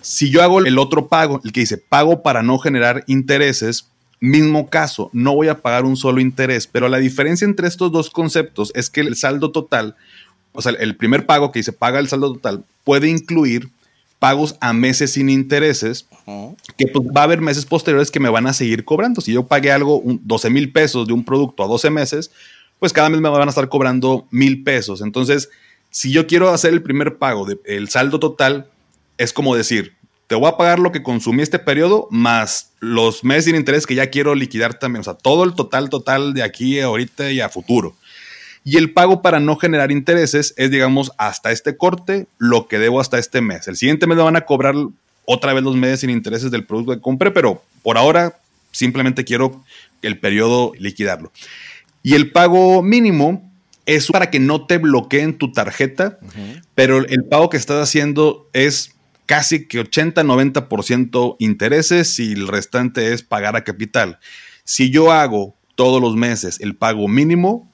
[0.00, 3.88] Si yo hago el otro pago, el que dice pago para no generar intereses,
[4.20, 8.10] mismo caso, no voy a pagar un solo interés, pero la diferencia entre estos dos
[8.10, 9.96] conceptos es que el saldo total,
[10.52, 13.68] o sea, el primer pago que dice paga el saldo total, puede incluir
[14.18, 16.06] pagos a meses sin intereses,
[16.76, 19.20] que pues, va a haber meses posteriores que me van a seguir cobrando.
[19.20, 22.30] Si yo pagué algo, 12 mil pesos de un producto a 12 meses,
[22.78, 25.00] pues cada mes me van a estar cobrando mil pesos.
[25.00, 25.50] Entonces,
[25.96, 28.68] si yo quiero hacer el primer pago del saldo total,
[29.16, 29.94] es como decir,
[30.26, 33.94] te voy a pagar lo que consumí este periodo más los meses sin interés que
[33.94, 35.00] ya quiero liquidar también.
[35.00, 37.96] O sea, todo el total, total de aquí, ahorita y a futuro.
[38.62, 43.00] Y el pago para no generar intereses es, digamos, hasta este corte, lo que debo
[43.00, 43.66] hasta este mes.
[43.66, 44.74] El siguiente mes me van a cobrar
[45.24, 48.38] otra vez los meses sin intereses del producto que compré, pero por ahora
[48.70, 49.64] simplemente quiero
[50.02, 51.32] el periodo liquidarlo.
[52.02, 53.45] Y el pago mínimo
[53.86, 56.18] es para que no te bloqueen tu tarjeta,
[56.74, 58.96] pero el pago que estás haciendo es
[59.26, 64.18] casi que 80-90% intereses y el restante es pagar a capital.
[64.64, 67.70] Si yo hago todos los meses el pago mínimo,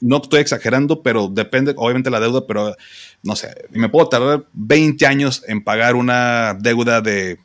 [0.00, 2.74] no estoy exagerando, pero depende, obviamente la deuda, pero
[3.22, 7.38] no sé, me puedo tardar 20 años en pagar una deuda de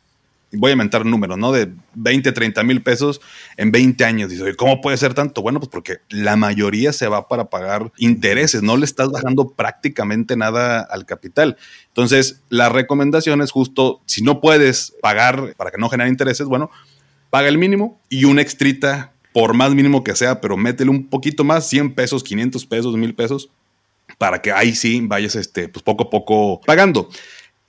[0.58, 1.52] voy a inventar números, ¿no?
[1.52, 3.22] De 20, 30 mil pesos
[3.58, 4.30] en 20 años.
[4.30, 5.42] Dice, ¿cómo puede ser tanto?
[5.42, 10.36] Bueno, pues porque la mayoría se va para pagar intereses, no le estás bajando prácticamente
[10.36, 11.58] nada al capital.
[11.88, 16.70] Entonces, la recomendación es justo, si no puedes pagar para que no genere intereses, bueno,
[17.30, 21.44] paga el mínimo y una extrita, por más mínimo que sea, pero métele un poquito
[21.44, 23.50] más, 100 pesos, 500 pesos, 1000 pesos,
[24.18, 27.10] para que ahí sí vayas, este, pues poco a poco pagando.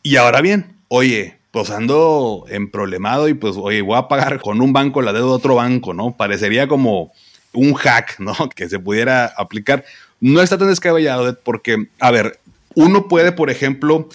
[0.02, 4.60] Y ahora bien, oye, pues ando en problemado y pues, oye, voy a pagar con
[4.60, 6.14] un banco la deuda de otro banco, ¿no?
[6.14, 7.12] Parecería como
[7.54, 8.34] un hack, ¿no?
[8.54, 9.82] Que se pudiera aplicar.
[10.20, 12.40] No está tan descabellado porque, a ver,
[12.74, 14.06] uno puede, por ejemplo,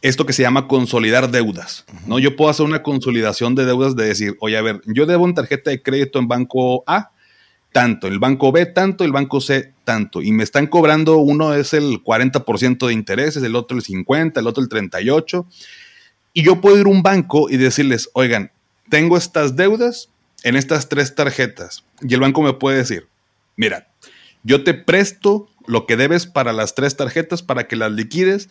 [0.00, 2.18] esto que se llama consolidar deudas, ¿no?
[2.18, 5.34] Yo puedo hacer una consolidación de deudas de decir, oye, a ver, yo debo una
[5.34, 7.12] tarjeta de crédito en banco A,
[7.70, 11.74] tanto, el banco B tanto, el banco C tanto, y me están cobrando, uno es
[11.74, 15.46] el 40% de intereses, el otro el 50, el otro el 38,
[16.32, 18.50] y yo puedo ir a un banco y decirles, oigan,
[18.88, 20.08] tengo estas deudas
[20.42, 21.84] en estas tres tarjetas.
[22.00, 23.08] Y el banco me puede decir,
[23.56, 23.88] mira,
[24.42, 28.48] yo te presto lo que debes para las tres tarjetas para que las liquides,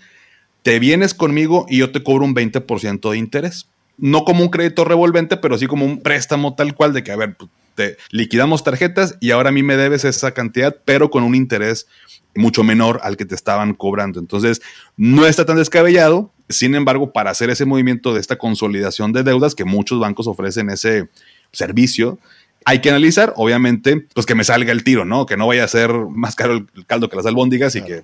[0.64, 3.68] te vienes conmigo y yo te cobro un 20% de interés.
[3.98, 7.16] No como un crédito revolvente, pero sí como un préstamo tal cual de que, a
[7.16, 11.24] ver, pues, te liquidamos tarjetas y ahora a mí me debes esa cantidad, pero con
[11.24, 11.88] un interés
[12.36, 14.20] mucho menor al que te estaban cobrando.
[14.20, 14.62] Entonces,
[14.98, 16.32] no está tan descabellado.
[16.52, 20.70] Sin embargo, para hacer ese movimiento de esta consolidación de deudas, que muchos bancos ofrecen
[20.70, 21.10] ese
[21.52, 22.20] servicio,
[22.66, 25.26] hay que analizar, obviamente, pues que me salga el tiro, ¿no?
[25.26, 28.04] Que no vaya a ser más caro el caldo que las albóndigas y que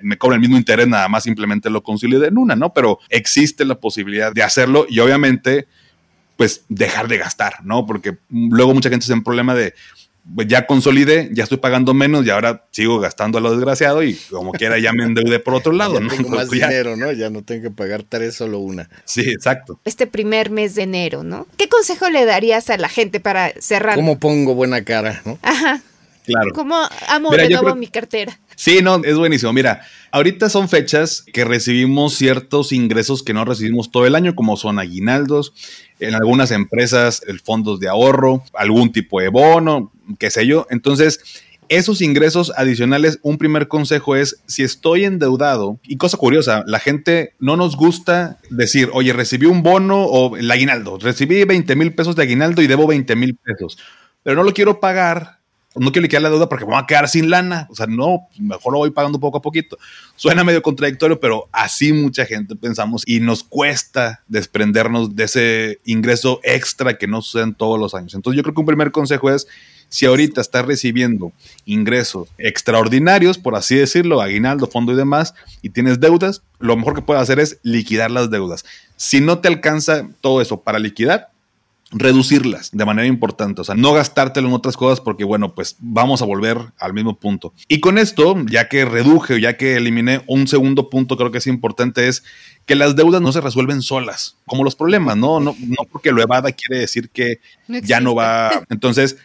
[0.00, 2.72] me cobre el mismo interés, nada más simplemente lo consolide en una, ¿no?
[2.72, 5.66] Pero existe la posibilidad de hacerlo y obviamente,
[6.36, 7.84] pues dejar de gastar, ¿no?
[7.84, 9.74] Porque luego mucha gente se en problema de,
[10.46, 14.52] ya consolidé, ya estoy pagando menos y ahora sigo gastando a lo desgraciado y como
[14.52, 15.94] quiera ya me endeudé por otro lado.
[15.94, 16.08] Ya ¿no?
[16.08, 17.12] tengo más ya- dinero, ¿no?
[17.12, 18.88] Ya no tengo que pagar tres, solo una.
[19.04, 19.80] Sí, exacto.
[19.84, 21.46] Este primer mes de enero, ¿no?
[21.56, 23.94] ¿Qué consejo le darías a la gente para cerrar?
[23.96, 25.38] ¿Cómo pongo buena cara, no?
[25.42, 25.80] Ajá.
[26.24, 26.50] Claro.
[26.54, 26.76] ¿Cómo
[27.08, 28.38] amo Mira, de yo nuevo creo- mi cartera?
[28.54, 29.52] Sí, no, es buenísimo.
[29.54, 34.58] Mira, ahorita son fechas que recibimos ciertos ingresos que no recibimos todo el año, como
[34.58, 35.54] son aguinaldos,
[36.00, 40.66] en algunas empresas el fondos de ahorro, algún tipo de bono, qué sé yo.
[40.70, 41.20] Entonces,
[41.68, 47.34] esos ingresos adicionales, un primer consejo es, si estoy endeudado, y cosa curiosa, la gente
[47.38, 52.16] no nos gusta decir, oye, recibí un bono o el aguinaldo, recibí 20 mil pesos
[52.16, 53.78] de aguinaldo y debo 20 mil pesos,
[54.22, 55.38] pero no lo quiero pagar
[55.78, 57.66] no quiero liquidar la deuda porque me voy a quedar sin lana.
[57.70, 59.78] O sea, no, mejor lo voy pagando poco a poquito.
[60.16, 66.40] Suena medio contradictorio, pero así mucha gente pensamos y nos cuesta desprendernos de ese ingreso
[66.42, 68.14] extra que no sucede todos los años.
[68.14, 69.46] Entonces yo creo que un primer consejo es,
[69.88, 71.32] si ahorita estás recibiendo
[71.64, 77.02] ingresos extraordinarios, por así decirlo, aguinaldo, fondo y demás, y tienes deudas, lo mejor que
[77.02, 78.64] puedes hacer es liquidar las deudas.
[78.96, 81.30] Si no te alcanza todo eso para liquidar,
[81.90, 86.20] reducirlas de manera importante, o sea, no gastártelo en otras cosas porque, bueno, pues vamos
[86.20, 87.54] a volver al mismo punto.
[87.66, 91.46] Y con esto, ya que reduje, ya que eliminé un segundo punto, creo que es
[91.46, 92.24] importante, es
[92.66, 95.40] que las deudas no se resuelven solas, como los problemas, ¿no?
[95.40, 98.50] No, no porque lo evada quiere decir que No ya no va.
[98.68, 99.16] Entonces,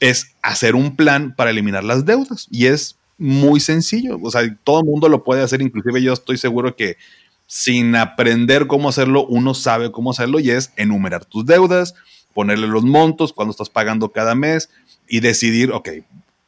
[0.00, 2.48] es hacer un plan para eliminar las deudas.
[2.50, 6.38] Y es muy sencillo, o sea, todo el mundo lo puede hacer, inclusive yo estoy
[6.38, 6.96] seguro que
[7.46, 11.94] sin aprender cómo hacerlo, uno sabe cómo hacerlo y es enumerar tus deudas,
[12.32, 14.70] ponerle los montos, cuando estás pagando cada mes
[15.06, 15.88] y decidir, ok,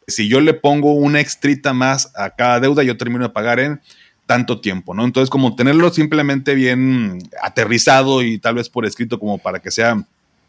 [0.06, 3.80] si yo le pongo una extrita más a cada deuda, yo termino de pagar en
[4.24, 5.04] tanto tiempo, ¿no?
[5.04, 10.06] Entonces, como tenerlo simplemente bien aterrizado y tal vez por escrito como para que sea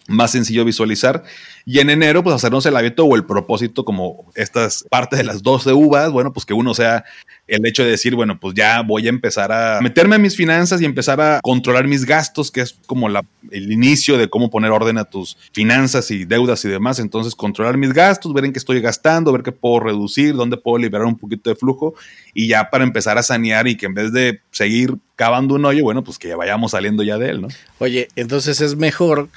[0.08, 1.24] más sencillo visualizar.
[1.66, 5.42] Y en enero, pues hacernos el hábito o el propósito, como estas partes de las
[5.42, 7.06] 12 uvas, bueno, pues que uno sea
[7.48, 10.82] el hecho de decir, bueno, pues ya voy a empezar a meterme en mis finanzas
[10.82, 14.72] y empezar a controlar mis gastos, que es como la, el inicio de cómo poner
[14.72, 17.00] orden a tus finanzas y deudas y demás.
[17.00, 20.78] Entonces, controlar mis gastos, ver en qué estoy gastando, ver qué puedo reducir, dónde puedo
[20.78, 21.96] liberar un poquito de flujo
[22.34, 25.84] y ya para empezar a sanear y que en vez de seguir cavando un hoyo,
[25.84, 27.48] bueno, pues que ya vayamos saliendo ya de él, ¿no?
[27.80, 29.30] Oye, entonces es mejor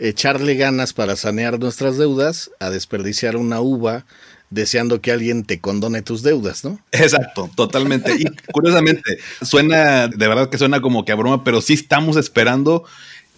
[0.00, 4.04] echarle ganas para sanear nuestras deudas a desperdiciar una uva
[4.50, 6.78] deseando que alguien te condone tus deudas, ¿no?
[6.92, 8.14] Exacto, totalmente.
[8.18, 12.84] Y curiosamente, suena, de verdad que suena como que a broma, pero sí estamos esperando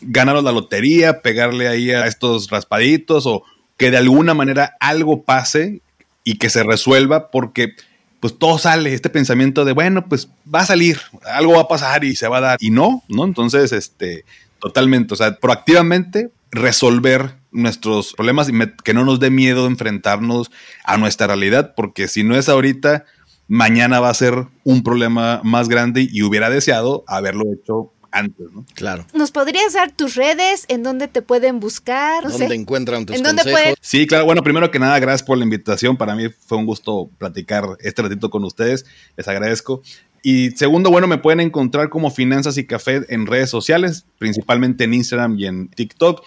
[0.01, 3.43] ganarnos la lotería, pegarle ahí a estos raspaditos o
[3.77, 5.81] que de alguna manera algo pase
[6.23, 7.75] y que se resuelva porque
[8.21, 12.05] pues todo sale, este pensamiento de, bueno, pues va a salir, algo va a pasar
[12.05, 12.59] y se va a dar.
[12.61, 13.25] Y no, ¿no?
[13.25, 14.27] Entonces, este,
[14.61, 20.51] totalmente, o sea, proactivamente resolver nuestros problemas y me- que no nos dé miedo enfrentarnos
[20.85, 23.05] a nuestra realidad, porque si no es ahorita,
[23.49, 28.65] mañana va a ser un problema más grande y hubiera deseado haberlo hecho antes, ¿no?
[28.75, 29.07] Claro.
[29.15, 30.65] ¿Nos podrías dar tus redes?
[30.67, 32.25] ¿En dónde te pueden buscar?
[32.25, 32.55] No ¿Dónde sé.
[32.55, 33.61] encuentran tus ¿En dónde consejos?
[33.63, 34.25] pueden- Sí, claro.
[34.25, 35.97] Bueno, primero que nada, gracias por la invitación.
[35.97, 38.85] Para mí fue un gusto platicar este ratito con ustedes.
[39.17, 39.83] Les agradezco.
[40.23, 44.95] Y segundo, bueno, me pueden encontrar como Finanzas y Café en redes sociales, principalmente en
[44.95, 46.23] Instagram y en TikTok.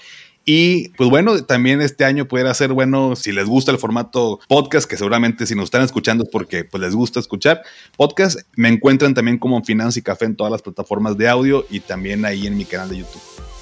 [0.45, 4.89] Y pues bueno, también este año pudiera ser bueno si les gusta el formato podcast,
[4.89, 7.61] que seguramente si nos están escuchando es porque pues les gusta escuchar
[7.95, 8.39] podcast.
[8.55, 12.25] Me encuentran también como Finanzas y Café en todas las plataformas de audio y también
[12.25, 13.52] ahí en mi canal de YouTube.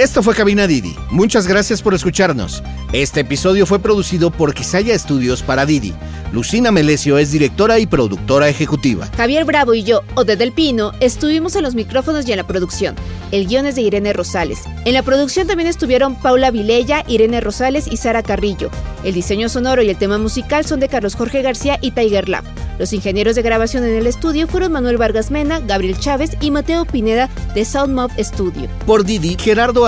[0.00, 0.96] Esto fue Cabina Didi.
[1.10, 2.62] Muchas gracias por escucharnos.
[2.94, 5.92] Este episodio fue producido por Quisaya Estudios para Didi.
[6.32, 9.10] Lucina Melesio es directora y productora ejecutiva.
[9.14, 12.94] Javier Bravo y yo, Ode del Pino, estuvimos en los micrófonos y en la producción.
[13.30, 14.60] El guion es de Irene Rosales.
[14.86, 18.70] En la producción también estuvieron Paula Vilella, Irene Rosales y Sara Carrillo.
[19.04, 22.44] El diseño sonoro y el tema musical son de Carlos Jorge García y Tiger Lab.
[22.78, 26.86] Los ingenieros de grabación en el estudio fueron Manuel Vargas Mena, Gabriel Chávez y Mateo
[26.86, 28.70] Pineda de Soundmob Studio.
[28.86, 29.84] Por Didi, Gerardo